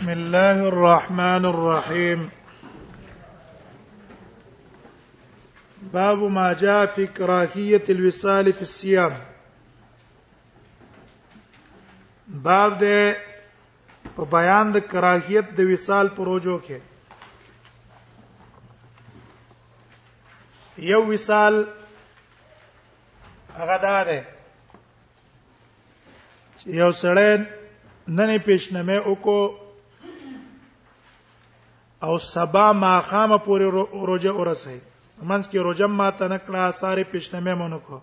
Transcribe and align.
بسم 0.00 0.10
الله 0.12 0.60
الرحمن 0.72 1.44
الرحيم 1.44 2.28
باب 5.92 6.18
ما 6.36 6.52
جاء 6.52 6.86
في 6.86 7.06
كراهية 7.06 7.82
الوصال 7.88 8.52
في 8.52 8.62
الصيام 8.62 9.14
باب 12.28 12.78
دې 12.84 14.16
په 14.16 14.24
بیان 14.30 14.72
د 14.76 14.80
کراهیت 14.94 15.52
د 15.60 15.70
وصال 15.74 16.08
پروژو 16.16 16.58
کې 16.68 16.78
یو 20.88 21.04
وصال 21.12 21.64
هغه 23.56 23.76
دا 23.88 24.04
ده 24.04 24.24
یو 26.66 26.92
سړی 26.92 27.44
نن 28.08 28.38
پیشنمه 28.46 28.98
وکړو 28.98 29.59
او 32.04 32.18
سبا 32.18 32.72
ما 32.72 32.92
خامه 33.10 33.38
پورې 33.46 33.66
روزه 34.10 34.28
اورسه 34.28 34.80
منځ 35.22 35.48
کې 35.50 35.58
روزه 35.66 35.86
ما 35.94 36.08
تنکړه 36.20 36.70
ساره 36.82 37.04
پښتمه 37.14 37.52
مونږه 37.62 37.98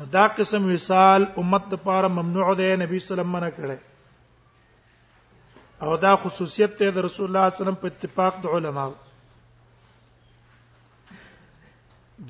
نو 0.00 0.04
دا 0.14 0.24
قسم 0.36 0.62
وصال 0.74 1.22
امت 1.40 1.64
لپاره 1.74 2.08
ممنوع 2.18 2.48
ده 2.60 2.68
نبی 2.82 2.98
صلی 2.98 2.98
الله 2.98 2.98
علیه 2.98 3.00
وسلم 3.00 3.34
نه 3.44 3.50
کړه 3.56 3.76
او 5.86 5.90
دا 6.04 6.12
خصوصیت 6.22 6.70
ده 6.82 6.86
رسول 7.08 7.26
الله 7.26 7.26
صلی 7.26 7.26
الله 7.26 7.42
علیه 7.48 7.58
وسلم 7.70 7.80
په 7.82 7.88
اتفاق 7.92 8.32
د 8.44 8.46
علماو 8.60 8.92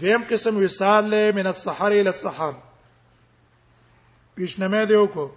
دویم 0.03 0.23
قسم 0.33 0.55
وصال 0.65 1.03
له 1.13 1.23
من 1.39 1.47
السحر 1.53 1.91
الى 1.93 2.09
السحر 2.15 2.53
پیشنمه 4.41 4.83
دی 4.93 4.99
وکړو 5.03 5.29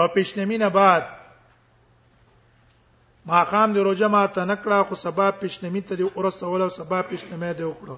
او 0.00 0.06
پیشنمینه 0.14 0.68
بعد 0.72 1.04
ما 3.28 3.44
خام 3.44 3.72
دی 3.72 3.80
روزه 3.80 4.06
ما 4.06 4.26
ته 4.26 4.44
نکړه 4.44 4.82
خو 4.88 4.94
سبا 4.94 5.30
پښنمی 5.40 5.80
ته 5.88 5.94
دی 6.00 6.02
اورس 6.02 6.42
اول 6.42 6.62
سبا 6.76 7.00
پښنمه 7.10 7.52
دی 7.58 7.62
وکړو 7.68 7.96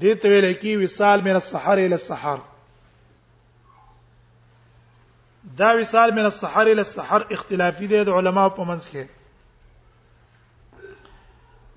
دې 0.00 0.14
ته 0.22 0.28
ویل 0.30 0.54
کی 0.62 0.72
وصال 0.76 1.20
من 1.28 1.38
السحر 1.40 1.78
الى 1.84 1.92
السحر 1.98 2.38
دا 5.62 5.68
وصال 5.80 6.14
من 6.16 6.26
السحر 6.32 6.62
الى 6.66 6.80
السحر 6.80 7.26
اختلافي 7.38 7.86
دي 7.92 8.00
د 8.08 8.18
علماو 8.20 8.50
په 8.56 8.64
منځ 8.70 8.90
کې 8.94 10.88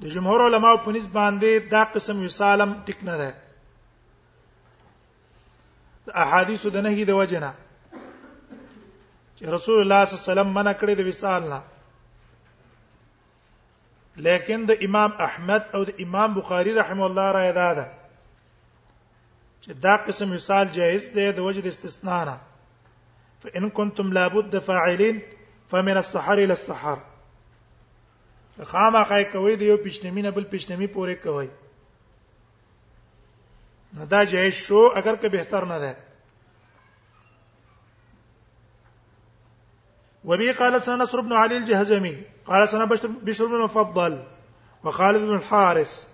د 0.02 0.16
جمهور 0.16 0.46
علماو 0.48 0.78
په 0.88 0.96
نسبت 0.98 1.14
باندې 1.20 1.70
دا 1.76 1.84
قسم 2.00 2.26
وصالم 2.26 2.74
ټیک 2.90 3.06
نه 3.12 3.18
ده 3.22 3.30
د 6.08 6.18
احادیث 6.26 6.66
د 6.66 6.84
نهي 6.88 7.06
د 7.12 7.22
وجنه 7.22 7.54
چې 9.44 9.50
رسول 9.58 9.80
الله 9.84 10.02
صلی 10.06 10.16
الله 10.16 10.24
علیه 10.26 10.32
وسلم 10.34 10.52
منع 10.58 10.74
کړی 10.82 10.94
د 10.98 11.02
وصال 11.10 11.42
نه 11.54 11.60
لیکن 14.28 14.60
د 14.70 14.72
امام 14.88 15.12
احمد 15.28 15.64
او 15.76 15.82
د 15.90 15.92
امام 16.06 16.30
بخاری 16.38 16.72
رحم 16.82 17.00
الله 17.08 17.28
را 17.38 17.42
ادا 17.52 17.70
ده 17.80 17.86
چې 19.64 19.70
دا 19.88 19.96
قسم 20.06 20.28
مثال 20.36 20.66
جائز 20.78 21.04
دی 21.16 21.26
د 21.32 21.40
وجه 21.48 21.62
د 21.66 21.68
استثناء 21.76 22.24
نه 22.30 22.36
فان 23.42 23.66
کنتم 23.82 24.08
لابد 24.20 24.54
فاعلین 24.70 25.18
فمن 25.76 25.98
السحر 26.04 26.38
الى 26.38 26.54
السحر 26.60 26.98
خامہ 28.72 29.02
قای 29.12 29.24
کوي 29.36 29.54
د 29.58 29.62
یو 29.74 29.78
پښنمی 29.78 30.22
نه 30.30 30.34
بل 30.40 30.44
پښنمی 30.56 30.88
پورې 30.96 31.16
کوي 31.28 31.50
نو 33.94 34.02
دا 34.16 34.22
جائز 34.36 34.54
شو 34.64 34.82
اگر 35.04 35.16
که 35.22 35.28
بهتر 35.38 35.64
نه 35.76 35.80
ده 35.86 35.94
وبه 40.26 40.52
قال 40.54 40.84
سنة 40.84 40.96
نصر 40.96 41.22
بن 41.22 41.34
علي 41.34 41.58
الجهزمي 41.58 42.18
قال 42.48 42.70
سنة 42.70 42.86
بشر 43.08 43.46
بن 43.46 43.56
المفضل 43.56 44.24
وخالد 44.84 45.18
بن 45.22 45.36
الحارس 45.36 46.08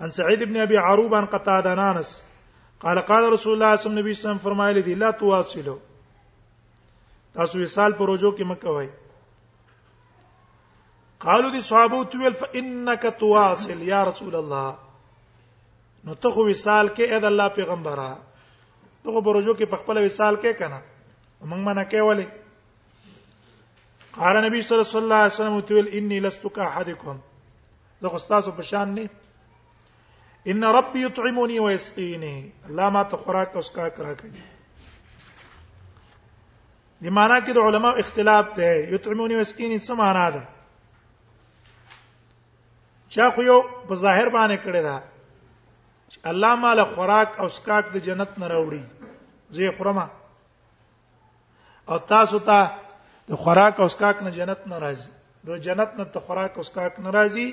عن 0.00 0.10
سعيد 0.10 0.42
بن 0.42 0.56
ابي 0.60 0.78
عروبه 0.78 1.16
عن 1.18 1.26
قتاده 1.26 1.70
عن 1.70 1.78
انس 1.96 2.24
قال 2.80 2.98
قال 2.98 3.32
رسول 3.32 3.52
الله 3.54 3.76
صلی 3.76 3.90
الله 3.90 4.00
علیه 4.00 4.12
وسلم 4.20 4.38
فرمایلی 4.42 4.82
دی 4.82 4.94
لا 4.94 5.10
تواصلو 5.12 5.78
تاسو 7.34 7.62
وصال 7.62 7.92
پر 7.92 8.06
روزو 8.06 8.30
کې 8.36 8.42
مکه 8.50 8.68
وای 8.76 8.88
قالو 11.20 11.50
دي 11.50 11.60
صحابه 11.62 12.04
تو 12.04 12.18
ول 12.24 12.34
فانك 12.34 13.14
تواصل 13.20 13.82
یا 13.88 14.02
رسول 14.10 14.34
الله 14.36 14.76
نو 16.04 16.14
ته 16.14 16.30
خو 16.30 16.48
وصال 16.50 16.88
کې 16.88 17.08
اې 17.10 17.20
د 17.22 17.24
الله 17.24 17.48
پیغمبره 17.48 19.04
ته 19.04 19.16
خو 19.16 19.20
پر 19.28 19.38
روزو 19.40 19.54
کې 19.54 19.74
په 19.74 19.84
خپل 19.84 20.04
وصال 20.04 20.36
کې 20.44 20.60
کنه 20.60 20.80
موږ 20.84 21.68
منه 21.68 21.84
کې 21.84 22.08
وله 22.10 22.26
قال 24.18 24.44
نبی 24.44 24.62
صلی 24.62 24.76
الله 24.94 25.14
علیه 25.16 25.26
وسلم 25.32 25.60
تقول 25.60 25.88
انی 25.92 26.20
لست 26.20 26.42
كاحدکم 26.46 27.18
زه 28.02 28.08
خو 28.08 28.18
تاسو 28.18 28.50
په 28.50 28.62
شان 28.62 28.94
نه 28.94 29.08
ان 30.46 30.64
ربي 30.64 31.06
يطعمني 31.06 31.60
ويسقيني 31.60 32.52
الله 32.68 32.90
ما 32.90 33.02
ته 33.02 33.16
خوراک 33.16 33.52
او 33.54 33.58
اسکاک 33.58 33.94
راکړي 33.98 34.32
د 37.02 37.08
معنا 37.18 37.40
کې 37.40 37.52
د 37.54 37.58
علماو 37.58 37.94
اختلاف 37.98 38.54
دی 38.56 38.92
يطعمني 38.94 39.36
ويسقيني 39.36 39.78
څه 39.78 39.90
معنا 39.90 40.30
ده 40.30 40.48
چا 43.08 43.30
خو 43.34 43.42
یو 43.42 43.62
په 43.88 43.94
ظاهر 43.94 44.28
باندې 44.28 44.64
کړی 44.64 44.82
دا 44.88 45.02
الله 46.24 46.54
مال 46.54 46.84
خوراک 46.94 47.40
او 47.40 47.46
اسکاک 47.46 47.92
د 47.94 47.98
جنت 47.98 48.38
نه 48.38 48.48
راوړي 48.48 49.08
زه 49.50 49.72
خرمه 49.78 50.10
او 51.88 51.98
تاسو 51.98 52.38
ته 52.38 52.44
تا 52.46 52.87
د 53.28 53.32
خوراک 53.42 53.74
او 53.80 53.86
اسکاک 53.90 54.16
نه 54.26 54.30
جنت 54.36 54.60
نه 54.72 54.76
راځي 54.84 55.10
د 55.46 55.48
جنت 55.64 55.90
نه 56.00 56.04
ته 56.12 56.18
خوراک 56.28 56.52
او 56.56 56.62
اسکاک 56.66 56.94
نه 57.06 57.10
راځي 57.16 57.48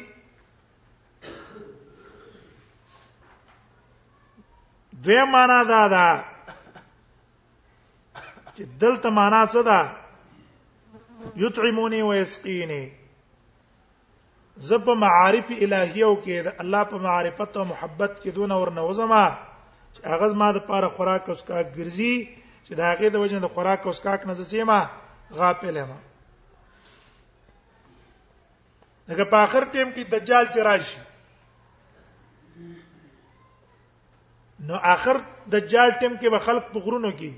دوی 5.08 5.20
معنا 5.34 5.60
دا 5.72 5.84
ده 5.96 6.08
چې 8.56 8.64
دلته 8.84 9.08
معنا 9.20 9.42
څه 9.54 9.62
ده 9.72 9.80
یطعمونی 11.46 12.02
و 12.08 12.12
یسقینی 12.22 12.84
زب 14.70 14.86
معارف 15.04 15.48
الهیو 15.64 16.12
کې 16.24 16.38
د 16.50 16.52
الله 16.66 16.84
په 16.92 16.98
معرفت 17.08 17.52
او 17.58 17.64
محبت 17.74 18.12
کې 18.22 18.30
دون 18.40 18.52
اور 18.56 18.70
نوزما 18.82 19.26
چې 19.94 20.00
هغه 20.12 20.28
ما 20.42 20.50
د 20.58 20.60
پاره 20.70 20.90
خوراک 20.98 21.24
او 21.30 21.36
اسکاک 21.38 21.66
ګرځي 21.78 22.16
چې 22.68 22.74
دا 22.82 22.86
هغه 22.94 23.08
د 23.10 23.16
وجه 23.24 23.40
د 23.46 23.48
خوراک 23.56 23.80
او 23.86 23.90
اسکاک 23.98 24.22
نه 24.32 24.36
زسیمه 24.42 24.82
غافل 25.42 25.78
یم 25.84 25.92
دغه 29.10 29.26
په 29.32 29.38
اخر 29.46 29.64
ټیم 29.74 29.90
کې 29.96 30.04
دجال 30.14 30.46
چې 30.54 30.60
راشي 30.68 31.00
نو 34.70 34.76
اخر 34.94 35.20
دجال 35.56 35.90
ټیم 36.02 36.14
کې 36.22 36.30
به 36.36 36.40
خلک 36.46 36.64
په 36.76 36.80
غرونو 36.86 37.12
کې 37.20 37.32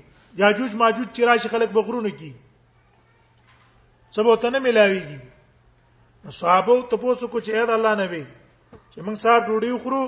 یاجوج 0.44 0.74
ماجوج 0.82 1.08
چې 1.16 1.22
راشي 1.30 1.48
خلک 1.54 1.68
په 1.74 1.80
غرونو 1.88 2.10
کې 2.18 2.32
سبو 4.18 4.36
ته 4.44 4.50
نه 4.54 4.58
ملاويږي 4.66 5.20
صحابه 6.38 6.78
ته 6.90 6.96
پوسو 7.02 7.28
کو 7.34 7.40
چې 7.40 7.50
اې 7.52 7.66
د 7.66 7.70
الله 7.70 7.94
نبی 8.04 8.24
چې 8.92 8.98
موږ 9.00 9.16
سار 9.24 9.40
ډوډۍ 9.46 9.78
خورو 9.82 10.02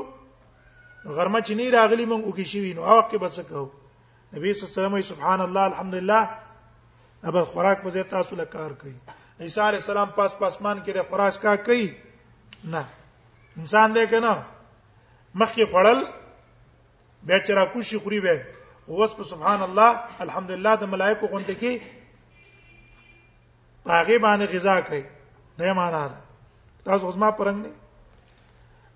غرمه 1.19 1.41
چې 1.47 1.53
نه 1.53 1.71
راغلی 1.71 2.07
موږ 2.07 2.23
وګښی 2.25 2.61
وینو 2.65 2.83
هغه 2.85 2.99
وخت 3.03 3.15
به 3.23 3.29
څه 3.29 3.43
کوو 3.49 3.69
نبی 4.39 4.49
صلی 4.49 4.63
الله 4.63 4.73
علیه 4.73 4.87
وسلم 4.87 5.01
سبحان 5.13 5.41
الله 5.47 5.61
الحمدلله 5.71 6.21
ابل 7.29 7.45
خوراک 7.45 7.83
په 7.83 7.91
ځای 7.95 8.03
تاسو 8.15 8.37
له 8.37 8.45
کار 8.55 8.71
کوي 8.81 8.95
عیسی 9.41 9.61
علی 9.61 9.77
السلام 9.81 10.09
پاس 10.19 10.35
پاسمان 10.39 10.81
کې 10.85 10.93
د 10.93 11.03
خوراک 11.11 11.43
کا 11.43 11.57
کوي 11.67 11.85
نه 12.75 12.85
انسان 13.61 13.95
دی 13.95 14.07
کنه 14.13 14.33
مخکې 15.41 15.65
خړل 15.73 16.01
به 17.29 17.39
چر 17.47 17.61
کوشي 17.73 17.99
خوري 18.05 18.21
به 18.21 18.47
اوس 18.89 19.15
په 19.19 19.23
سبحان 19.33 19.63
الله 19.69 20.01
الحمدلله 20.27 20.75
د 20.83 20.93
ملائکه 20.97 21.27
غونډه 21.27 21.55
کې 21.63 21.73
هغه 23.87 24.19
باندې 24.27 24.51
غذا 24.57 24.81
کوي 24.91 25.05
نه 25.59 25.73
معنا 25.81 26.05
ده 26.09 26.17
تاسو 26.91 27.07
اوس 27.07 27.17
ما 27.25 27.31
پرنګ 27.31 27.59
نه 27.63 27.73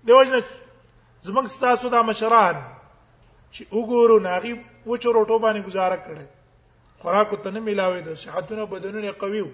دیوژن 0.07 0.37
زمنګ 1.23 1.61
تاسو 1.67 1.89
د 1.95 2.07
مشران 2.09 2.55
چې 3.51 3.63
وګورو 3.77 4.21
ناغي 4.27 4.53
وچو 4.85 5.11
روټو 5.11 5.39
باندې 5.45 5.61
گزاره 5.69 5.97
کړي 6.05 6.25
خوراک 7.05 7.29
ته 7.45 7.49
نه 7.53 7.59
ملاوي 7.61 8.01
د 8.01 8.15
صحتونه 8.23 8.63
بدنونه 8.65 9.11
قوي 9.21 9.41
وو 9.41 9.51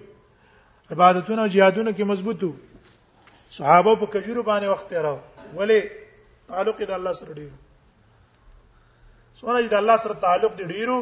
عبادتونه 0.92 1.42
او 1.44 1.48
جهادونه 1.54 1.92
کې 1.92 2.08
مضبوطو 2.12 2.50
صحابه 3.56 3.94
په 4.02 4.06
کجورو 4.14 4.42
باندې 4.48 4.66
وخت 4.72 4.86
تیراو 4.92 5.18
ولی 5.60 5.78
تعلق 6.48 6.80
د 6.90 6.94
الله 6.98 7.12
سره 7.20 7.36
ډیرو 7.40 7.56
سونه 9.42 9.58
چې 9.58 9.68
د 9.74 9.76
الله 9.82 9.96
سره 10.06 10.16
تعلق 10.24 10.56
دی 10.60 10.68
ډیرو 10.72 10.96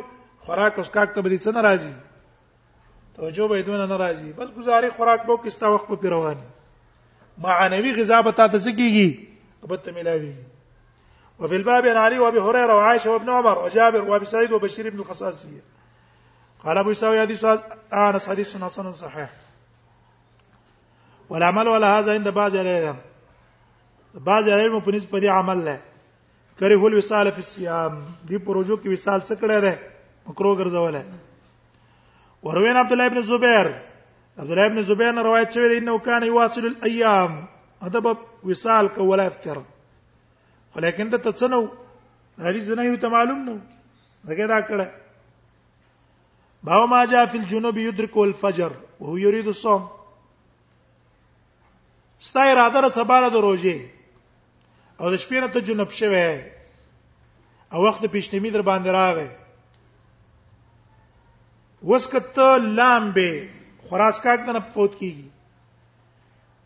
خوراک 0.47 0.83
اوس 0.83 0.91
کاک 0.99 1.15
ته 1.15 1.23
به 1.27 1.39
څه 1.39 1.57
ناراضي 1.59 1.95
توجه 3.21 3.49
به 3.55 3.63
دونه 3.73 3.87
ناراضي 3.95 4.31
بس 4.43 4.49
گزارې 4.59 4.99
خوراک 4.99 5.25
به 5.31 5.39
کستا 5.47 5.73
وخت 5.79 5.95
په 6.03 6.15
رواني 6.19 6.47
معنوي 7.49 7.95
غذا 8.03 8.21
به 8.23 8.31
تاسو 8.43 8.71
کېږي 8.71 9.69
به 9.71 9.85
ته 9.87 9.97
ملاوي 10.01 10.35
وفي 11.41 11.57
الباب 11.63 11.87
عن 11.97 12.03
علي 12.07 12.17
وابي 12.27 12.41
هريره 12.49 12.75
وعائشه 12.81 13.11
وابن 13.17 13.29
عمر 13.39 13.59
وجابر 13.67 14.09
وابي 14.11 14.27
سعيد 14.37 14.53
وبشير 14.53 14.91
بن 14.91 14.99
الخصاصيه 15.07 15.63
قال 16.65 16.79
ابو 16.79 16.91
يساوي 16.91 17.21
حديث 17.21 17.45
انس 17.93 18.25
حديث 18.29 18.57
حسن 18.57 18.93
صحيح 18.93 19.31
والعمل 21.31 21.67
ولا 21.69 21.99
هذا 21.99 22.13
عند 22.13 22.29
بعض 22.29 22.55
العلم 22.55 22.97
بعض 24.15 24.45
العلم 24.49 24.81
په 24.81 24.91
نسبت 24.93 25.21
دي 25.21 25.29
عمل 25.29 25.59
له 25.65 25.81
کری 26.59 26.75
هول 26.75 26.95
وصال 27.01 27.33
فی 27.33 27.39
الصيام 27.45 27.93
دی 28.29 28.37
پروژو 28.39 28.77
کې 28.81 28.89
وصال 28.93 29.21
څه 29.29 29.35
کړه 29.43 29.57
ده 29.65 29.79
مکرو 30.27 30.51
ګرځول 30.61 30.95
ہے 31.01 31.05
وروین 32.43 32.77
عبد 32.77 32.93
الله 32.93 33.07
ابن 33.07 33.23
زبیر 33.31 33.67
عبد 34.41 34.51
الله 34.51 34.67
ابن 34.67 34.83
زبیر 34.89 35.13
نے 35.13 35.21
روایت 35.29 35.53
شوی 35.55 35.69
دی 35.69 35.79
انه 35.83 35.99
کان 35.99 36.23
یواصل 36.23 36.65
الايام 36.67 37.45
ادب 37.83 38.07
وصال 38.49 38.89
کوله 38.97 39.27
افطر 39.27 39.59
ولیکن 40.77 41.11
ته 41.13 41.17
تڅنو 41.17 41.65
حدیث 42.47 42.69
نه 42.69 42.85
یو 42.91 42.97
ته 42.97 43.09
معلوم 43.17 43.45
نو 43.49 43.55
دغه 44.25 44.47
دا 44.53 44.61
کړه 44.73 44.87
باو 46.65 46.87
ما 46.87 47.05
جاء 47.05 47.27
في 47.27 47.37
الجنوب 47.37 47.77
يدرك 47.79 48.17
الفجر 48.17 48.73
وهو 49.01 49.17
يريد 49.17 49.47
الصوم 49.47 49.89
ستا 52.21 52.53
اراده 52.53 52.81
را 52.81 52.89
سبا 52.89 53.21
را 53.21 53.29
د 53.29 53.35
روزي 53.37 53.81
او 55.01 55.11
د 55.11 55.15
شپې 55.19 55.33
را 55.41 55.49
ته 55.49 55.61
جنوب 55.61 55.91
شوه 55.91 56.43
او 57.73 57.85
وخت 57.89 58.05
پښتمی 58.07 58.53
در 58.53 58.63
باندې 58.63 58.89
راغی 58.89 59.27
وسکت 61.87 62.39
لامبه 62.61 63.49
خراس 63.91 64.21
کاک 64.21 64.41
نه 64.41 64.61
فوت 64.61 64.95
کیږي 65.01 65.27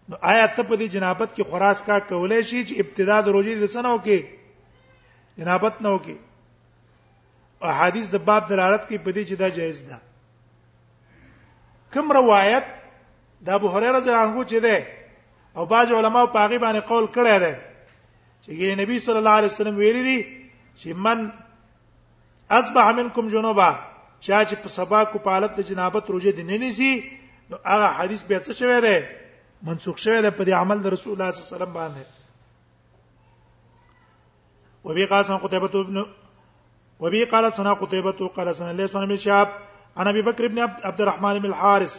نو 0.09 0.17
آیا 0.21 0.47
ته 0.47 0.63
په 0.63 0.75
دې 0.77 0.87
جنابت 0.91 1.31
کې 1.37 1.45
خراس 1.51 1.81
کا 1.87 1.99
کولای 2.01 2.43
شي 2.43 2.65
چې 2.67 2.75
ابتدا 2.81 3.21
د 3.23 3.29
روزي 3.29 3.55
د 3.61 3.67
سنو 3.67 3.99
کې 4.03 4.19
جنابت 5.39 5.83
نه 5.83 5.91
وکي 5.95 6.17
احادیث 7.71 8.09
د 8.15 8.25
باب 8.29 8.45
دلالت 8.51 8.83
کوي 8.89 8.99
په 9.05 9.11
دې 9.17 9.23
چې 9.29 9.35
دا 9.43 9.49
جایز 9.57 9.79
ده 9.89 9.97
کوم 11.93 12.07
روایت 12.21 12.67
د 13.49 13.57
ابو 13.59 13.69
هريره 13.77 13.93
رضی 13.99 14.11
الله 14.11 14.27
عنه 14.29 14.45
چې 14.51 14.59
ده 14.67 14.77
او 15.61 15.67
باج 15.73 15.93
علماء 16.01 16.25
په 16.27 16.39
هغه 16.45 16.59
باندې 16.65 16.81
قول 16.91 17.07
کړی 17.15 17.39
دی 17.45 17.55
چې 18.43 18.51
ګینه 18.59 18.75
نبی 18.83 18.99
صلی 19.09 19.19
الله 19.23 19.35
علیه 19.41 19.51
وسلم 19.53 19.77
ویلي 19.83 20.03
دي 20.09 20.19
چې 20.77 20.89
من 21.09 21.27
اصبح 22.61 22.91
منکم 22.99 23.29
جنوبا 23.35 23.69
چا 24.21 24.45
چې 24.45 24.55
په 24.65 24.69
سبا 24.79 25.05
کو 25.13 25.19
په 25.27 25.31
حالت 25.37 25.57
د 25.61 25.69
جنابت 25.71 26.11
روزه 26.17 26.31
دي 26.41 26.43
نه 26.49 26.59
نیسی 26.65 26.91
نو 27.51 27.57
هغه 27.71 27.87
حدیث 28.01 28.23
به 28.33 28.39
څه 28.39 28.53
شوی 28.61 28.81
دی 28.87 28.99
منسوخ 29.69 29.99
شوی 30.05 30.21
دی 30.23 30.31
په 30.37 30.45
دې 30.45 30.53
عمل 30.61 30.83
د 30.85 30.95
رسول 30.97 31.13
الله 31.13 31.31
صلی 31.31 31.43
الله 31.43 31.49
علیه 31.49 31.57
وسلم 31.57 31.73
باندې 31.79 32.23
وبي 34.85 35.05
قاسم 35.11 35.37
قتيبة 35.37 35.83
بن 35.85 36.07
وبي 37.01 37.25
قال 37.25 37.53
سنا 37.55 37.73
قتيبة 37.75 38.29
قال 38.37 38.55
سنا 38.55 38.73
ليس 38.73 38.97
بن 38.97 39.17
شهاب 39.17 39.49
عن 39.97 40.09
ابي 40.09 40.23
بكر 40.23 40.47
بن 40.49 40.59
عبد 40.59 41.01
الرحمن 41.01 41.39
بن 41.39 41.49
الحارث 41.49 41.93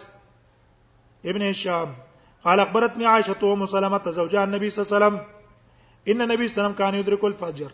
ابن 1.25 1.42
هشام 1.50 1.95
قال 2.45 2.59
اخبرتني 2.59 3.06
عائشه 3.06 3.53
ام 3.53 3.65
سلمة 3.65 4.09
زوجها 4.09 4.44
النبي 4.44 4.69
صلى 4.69 4.86
الله 4.86 4.95
عليه 4.95 5.06
وسلم 5.15 5.25
ان 6.07 6.21
النبي 6.21 6.47
صلى 6.47 6.53
الله 6.53 6.63
عليه 6.65 6.74
وسلم 6.75 6.77
كان 6.77 6.94
يدرك 6.95 7.24
الفجر 7.24 7.71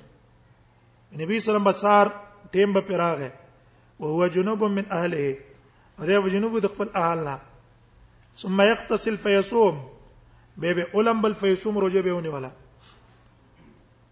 النبي 1.13 1.39
صلى 1.39 1.57
الله 1.57 1.67
عليه 1.67 1.77
وسلم 1.77 1.89
بسار 1.89 2.11
تيم 2.51 2.73
بفراغ 2.73 3.29
وهو 3.99 4.27
جنوب 4.27 4.63
من 4.63 4.91
اهله 4.91 5.35
هذا 5.99 6.19
په 6.21 6.27
جنوب 6.29 6.57
دخل 6.57 6.89
اهلنا 6.95 7.39
ثم 8.35 8.61
يغتسل 8.61 9.17
فيصوم 9.17 9.85
به 10.57 10.85
اولم 10.95 11.21
بل 11.21 11.35
فيصوم 11.35 11.77
روجه 11.77 12.01
به 12.01 12.13
ولا 12.13 12.51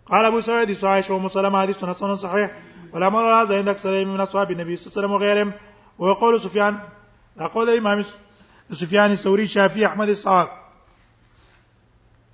قال 0.05 0.25
ابو 0.25 0.41
سعيد 0.41 0.85
عائشة 0.85 1.15
ام 1.15 1.27
سلمة 1.27 1.61
حديث 1.61 1.77
سنن 1.79 2.15
صحيح 2.15 2.59
والامر 2.93 3.25
على 3.25 3.47
هذا 3.47 3.57
عند 3.57 3.67
اكثر 3.67 4.05
من 4.05 4.19
اصحاب 4.19 4.51
النبي 4.51 4.75
صلى 4.75 4.85
الله 4.87 4.93
عليه 4.97 5.07
وسلم 5.07 5.11
وغيرهم 5.21 5.53
ويقول 5.99 6.41
سفيان 6.41 6.79
يقول 7.39 7.69
امام 7.69 7.97
إيه 7.97 8.05
سفيان 8.71 9.11
الثوري 9.11 9.47
شافعي 9.47 9.85
احمد 9.85 10.09
اسحاق 10.09 10.59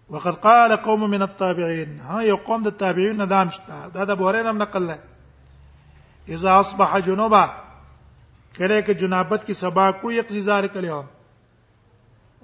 وقد 0.09 0.33
قال 0.35 0.71
قوم 0.77 1.09
من 1.09 1.21
التابعين 1.21 1.99
ها 1.99 2.21
يقوم 2.21 2.67
التابعين 2.67 3.23
ندام 3.25 3.49
شتا 3.49 3.63
نه 3.69 3.87
دام 3.91 3.93
شته 4.03 4.33
دا 4.33 4.41
د 4.43 4.47
هم 4.47 4.57
نقل 4.57 4.87
له 4.87 4.99
اذا 6.29 6.59
اصبح 6.59 6.97
جنوبا 6.97 7.63
کله 8.57 8.81
کې 8.81 8.91
جنابت 8.91 9.43
کې 9.47 9.51
سبا 9.51 9.91
کو 9.91 10.11
یقضی 10.11 10.39
ذلک 10.41 10.77
اليوم 10.77 11.05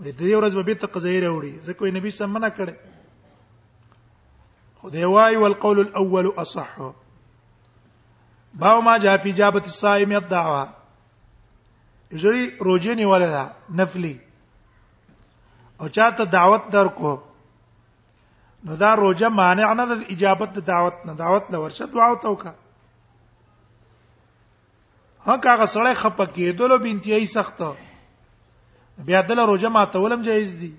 وې 0.01 0.11
دې 0.11 0.35
ورځ 0.39 0.55
به 0.55 0.61
بیت 0.71 0.85
قضیه 0.85 1.19
راوړي 1.19 1.65
ځکه 1.69 1.93
نبی 1.99 2.11
سم 2.11 2.37
نه 2.37 2.49
کړي 2.49 2.75
خدای 4.83 5.05
وای 5.05 5.35
والقول 5.35 5.79
الاول 5.79 6.31
اصح 6.37 6.81
باو 8.59 8.81
ما 8.81 8.97
جاء 9.03 9.15
فی 9.23 9.29
اجابت 9.29 9.65
الصائم 9.65 10.11
الدعوه 10.15 10.67
یجری 12.11 12.45
روزه 12.67 12.95
نیولې 12.95 13.29
ده 13.35 13.45
نفلی 13.81 14.17
او 15.79 15.87
چاته 15.87 16.23
دعوت 16.31 16.69
درکو 16.71 17.13
نو 18.65 18.75
دا 18.81 18.93
روزه 19.01 19.27
مانع 19.29 19.73
نه 19.73 19.85
د 19.93 20.03
اجابت 20.15 20.51
د 20.59 20.65
دعوت 20.71 20.93
نه 21.05 21.13
دعوت 21.23 21.51
له 21.51 21.57
ورشه 21.61 21.85
دعا 21.85 22.09
وکړه 22.15 22.53
هغه 25.27 25.49
هغه 25.53 25.65
سړی 25.65 25.93
خپکه 26.03 26.51
دلو 26.61 26.77
بنتیای 26.85 27.25
سخت 27.37 27.57
بیا 29.07 29.21
دل 29.31 29.39
روزه 29.39 29.69
ماتولم 29.77 30.21
جایز 30.21 30.51
دي 30.65 30.73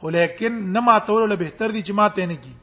خو 0.00 0.08
لیکن 0.10 0.52
نه 0.72 0.80
ماتول 0.80 1.28
له 1.28 1.36
بهتر 1.46 1.70
دي 1.70 1.82
چې 1.82 1.90
ماته 1.92 2.26
نه 2.26 2.36
کی 2.46 2.54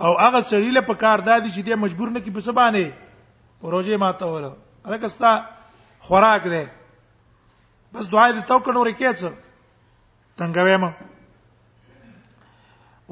او 0.00 0.12
هغه 0.18 0.40
سړی 0.50 0.70
له 0.76 0.82
پکار 0.88 1.18
دادی 1.28 1.50
چې 1.50 1.62
دې 1.62 1.74
مجبور 1.84 2.08
نه 2.16 2.20
کی 2.24 2.30
په 2.36 2.40
سبانه 2.40 2.92
پروژه 3.62 3.96
ماته 4.02 4.24
وره 4.32 4.50
الکستا 4.90 5.30
خوراک 6.08 6.42
دی 6.52 6.64
بس 7.92 8.10
دعا 8.12 8.26
دې 8.30 8.46
تو 8.50 8.58
کړو 8.58 8.86
رکیڅ 8.88 9.16
څنګه 10.40 10.80
ما 10.82 10.90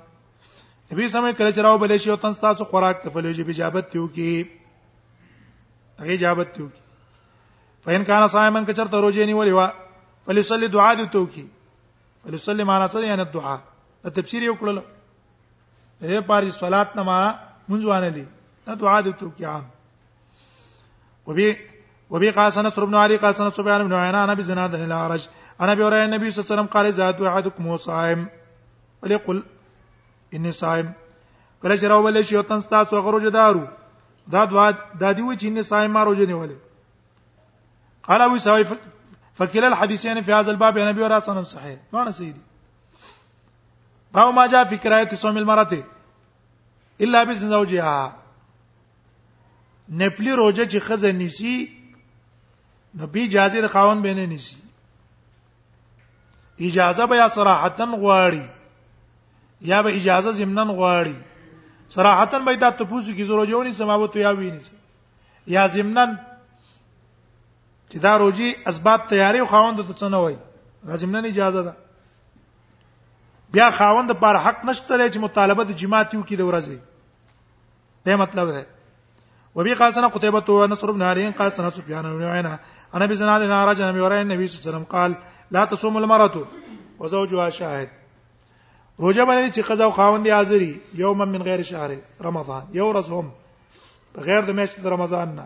نبی 0.93 1.09
سمې 1.09 1.33
کله 1.39 1.51
چې 1.51 1.59
راو 1.69 1.79
بلې 1.79 1.97
شي 1.97 2.11
او 2.11 2.17
تاسو 2.47 2.65
خوراک 2.71 3.03
ته 3.05 3.11
فلې 3.11 3.37
شي 3.37 3.43
بجابت 3.51 3.93
دیو 3.93 4.09
کې 4.15 4.60
هغه 6.03 6.13
اجابت 6.19 6.59
یو 6.59 6.67
کی 6.69 6.81
فین 7.85 8.05
کان 8.09 8.27
صائمن 8.35 8.65
کچر 8.69 8.87
ته 8.93 8.97
روزه 9.05 9.25
نیولې 9.27 9.53
وا 9.53 9.67
فلصلی 10.29 10.67
دعا 10.77 10.93
دی 11.01 11.07
ته 11.17 11.27
کی 11.35 11.45
فلصلی 12.29 12.65
معنا 12.71 12.87
څه 12.89 12.97
یعنی 13.09 13.25
يعني 13.25 13.33
دعا 13.35 13.57
د 14.07 14.15
تفسیر 14.19 14.43
یو 14.47 14.55
کړل 14.61 14.79
دې 16.03 16.21
پارې 16.21 16.45
إيه 16.45 16.59
صلات 16.63 16.97
نما 17.01 17.19
مونږ 17.71 17.85
وانه 17.91 18.09
دي 18.15 18.25
دا 18.69 18.75
دعا 18.83 18.97
دی 19.09 19.13
ته 19.13 19.31
کی 19.41 19.45
عام 19.51 19.65
وبي 21.31 21.49
وبي 22.15 22.31
قاسن 22.37 22.69
سر 22.77 22.83
ابن 22.87 22.95
علي 23.01 23.17
قاسن 23.25 23.51
سفيان 23.57 23.83
بن 23.89 23.93
عيانا 24.01 24.23
انا 24.29 24.35
بزناد 24.39 24.75
الاعرج 24.79 25.27
انا 25.61 25.75
بيورى 25.75 26.05
النبي 26.05 26.31
صلى 26.31 26.39
الله 26.39 26.47
عليه 26.47 26.55
وسلم 26.63 26.73
قال 26.73 26.93
زاد 27.01 27.21
احدكم 27.33 27.77
صائم 27.85 28.25
وليقل 29.03 29.43
اني 30.35 30.53
صائم 30.61 30.89
کله 31.63 31.77
چې 31.77 31.85
راولې 31.85 32.23
شي 32.33 32.37
او 32.43 32.47
تنستا 32.55 32.83
سو 32.95 32.99
غروج 33.09 33.27
دارو 33.37 33.67
دا 34.35 34.45
دوا 34.47 34.71
د 35.01 35.05
دې 35.15 35.23
و 35.27 35.35
چې 35.35 35.51
نه 35.57 35.63
سای 35.69 35.89
مارو 35.97 36.15
جنې 36.15 36.35
ولې 36.35 36.57
قال 38.09 38.21
ابو 38.23 38.39
سعيد 38.45 38.67
فكلا 39.35 39.67
الحديثين 39.69 40.23
في 40.23 40.33
هذا 40.33 40.51
الباب 40.51 40.77
يا 40.79 40.85
نبي 40.91 41.03
ورا 41.03 41.21
سنن 41.29 41.45
صحيح 41.53 41.79
معنى 41.93 42.13
سيدي 42.13 42.41
باو 44.15 44.33
ما 44.33 44.47
جاء 44.47 44.65
في 44.65 44.77
كرايه 44.77 45.15
صوم 45.15 45.37
المرأة 45.39 45.85
الا 47.07 47.25
باذن 47.25 47.49
زوجها 47.49 48.17
نپلی 50.01 50.29
روزه 50.33 50.67
چې 50.69 50.79
خزه 50.89 51.13
نسی 51.13 51.69
نو 52.95 53.09
اجازه 53.15 53.61
د 53.61 53.67
خاون 53.67 54.03
به 54.03 54.15
نه 54.15 54.27
نسی 54.27 54.57
اجازه 56.61 57.07
به 57.07 57.17
یا 57.17 57.29
صراحتن 57.29 57.97
غواړي 57.97 58.49
یا 59.73 59.83
به 59.83 59.97
اجازه 59.97 60.33
زمنن 60.33 60.69
غواړي 60.79 61.30
صراحتا 61.91 62.39
به 62.39 62.57
دا 62.57 62.71
ته 62.71 62.85
پوسو 62.85 63.13
کی 63.15 63.25
زرو 63.25 63.45
جوړی 63.45 63.73
سماوت 63.73 64.17
یا 64.23 64.31
ویني 64.39 64.59
یا 65.55 65.67
زمنن 65.75 66.17
چې 67.91 67.99
دا 67.99 68.17
روجي 68.19 68.55
اسباب 68.67 69.07
تیاری 69.09 69.45
خواوند 69.45 69.77
ته 69.87 69.93
څه 69.95 70.03
نه 70.11 70.17
وای 70.17 70.37
غزمنن 70.87 71.25
اجازه 71.25 71.63
ده 71.63 71.77
بیا 73.53 73.71
خاوند 73.71 74.11
پر 74.21 74.37
حق 74.37 74.65
نشته 74.65 75.11
چې 75.13 75.17
مطالبه 75.17 75.65
د 75.65 75.77
جماعت 75.83 76.15
یو 76.15 76.23
کې 76.23 76.39
د 76.43 76.51
ورځې 76.53 76.79
دا 78.07 78.17
مطلب 78.17 78.51
ده 78.53 78.67
وبي 79.55 79.75
قال 79.75 79.95
سنه 79.95 80.09
قتيبة 80.09 80.51
ونصر 80.53 80.91
بن 80.93 81.03
هارين 81.03 81.33
قال 81.33 81.53
سنه 81.53 81.71
سفيان 81.71 82.03
بن 82.03 82.23
عيينة 82.23 82.59
عن 82.95 83.03
ابي 83.03 83.15
زناد 83.15 83.43
عن 83.51 83.67
رجل 83.69 83.93
من 83.93 84.01
وراء 84.01 84.21
النبي 84.23 84.49
صلى 84.49 84.59
الله 84.61 84.67
عليه 84.67 84.79
وسلم 84.79 84.93
قال 84.99 85.17
لا 85.51 85.65
تصوم 85.65 85.97
المرأة 85.97 86.45
وزوجها 87.01 87.51
شاهد 87.51 87.89
روزه 89.01 89.25
باندې 89.25 89.51
چې 89.55 89.63
قضا 89.67 89.85
او 89.85 89.91
خاوند 89.91 90.27
حاضری 90.29 90.81
یوم 90.95 91.19
من 91.25 91.43
غیر 91.47 91.63
شهر 91.63 91.91
رمضان 92.21 92.63
یو 92.73 92.87
ورځ 92.93 93.09
هم 93.09 93.27
غیر 94.27 94.41
د 94.49 94.51
میاشتې 94.59 94.79
د 94.85 94.87
رمضان 94.95 95.29
نه 95.37 95.45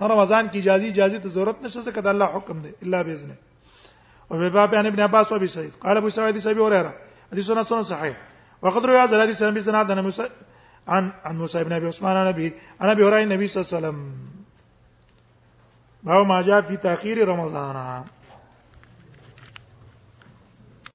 هر 0.00 0.08
رمضان 0.14 0.44
کې 0.50 0.56
اجازه 0.58 0.86
اجازه 0.88 1.18
ته 1.18 1.28
ضرورت 1.36 1.58
نشته 1.62 1.82
ځکه 1.88 1.98
د 2.06 2.08
الله 2.12 2.24
حکم 2.36 2.56
دی 2.64 2.72
الا 2.82 2.98
باذن 3.02 3.30
او 4.30 4.36
به 4.38 4.48
باب 4.58 4.72
ابن 4.74 5.00
عباس 5.06 5.26
او 5.32 5.36
ابي 5.38 5.48
سعيد 5.54 5.72
قال 5.84 5.94
ابو 6.02 6.10
سعيد 6.16 6.36
سبي 6.48 6.60
هريره 6.66 6.92
حديث 7.32 7.44
سنن 7.50 7.64
سنن 7.70 7.82
صحيح 7.94 8.16
وقد 8.62 8.82
روى 8.90 8.98
هذا 9.04 9.14
الحديث 9.16 9.36
عن 9.42 9.56
سناد 9.70 9.88
عن 9.90 9.98
موسى 9.98 10.24
عن 10.88 11.04
عن 11.24 11.36
موسى 11.38 11.64
بن 11.64 11.72
ابي 11.72 11.86
عثمان 11.86 12.16
عن 12.16 12.26
ابي 12.26 12.52
عن 12.80 12.88
ابي 12.88 13.02
هريره 13.04 13.22
النبي 13.22 13.46
صلى 13.48 13.58
الله 13.62 13.68
عليه 13.68 13.78
وسلم 13.78 13.96
ما 16.30 16.38
جاء 16.42 16.60
في 16.60 16.76
تاخير 16.76 17.28
رمضان 17.28 18.17